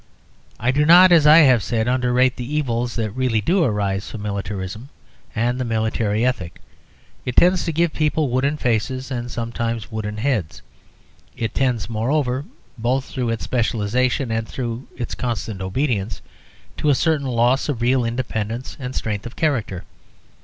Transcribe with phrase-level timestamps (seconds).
[0.59, 4.23] I do not, as I have said, underrate the evils that really do arise from
[4.23, 4.89] militarism
[5.35, 6.59] and the military ethic.
[7.23, 10.63] It tends to give people wooden faces and sometimes wooden heads.
[11.37, 12.45] It tends moreover
[12.79, 16.23] (both through its specialisation and through its constant obedience)
[16.77, 19.83] to a certain loss of real independence and strength of character.